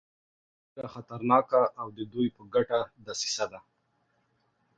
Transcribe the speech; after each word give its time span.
یوه 0.61 0.71
ډېره 0.73 0.89
خطرناکه 0.95 1.61
او 1.79 1.87
د 1.97 1.99
دوی 2.13 2.27
په 2.35 2.41
ګټه 2.53 2.79
دسیسه 3.05 3.45
ده. 3.51 3.59